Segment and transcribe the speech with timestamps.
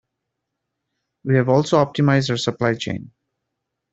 [1.25, 3.11] We have also optimised our supply chain.